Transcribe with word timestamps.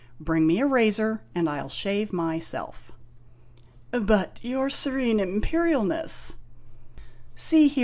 Bring 0.19 0.47
me 0.47 0.59
a 0.59 0.65
razor, 0.65 1.21
and 1.35 1.47
I 1.47 1.57
'11 1.57 1.69
shave 1.69 2.11
myself." 2.11 2.91
"But, 3.91 4.39
your 4.41 4.67
Serene 4.71 5.19
Imperialness" 5.19 6.37
"See 7.35 7.67
here!' 7.67 7.79